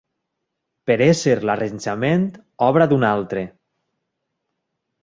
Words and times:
Per 0.91 0.95
ésser 1.07 1.35
l'arranjament 1.51 2.27
obra 2.71 2.89
d'un 2.95 3.07
altre 3.15 3.47